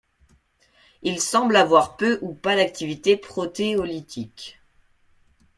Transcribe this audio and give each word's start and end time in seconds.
Il 1.03 1.21
semble 1.21 1.55
avoir 1.55 1.95
peu 1.95 2.17
ou 2.23 2.33
pas 2.33 2.55
d'activité 2.55 3.15
protéolytique. 3.17 4.59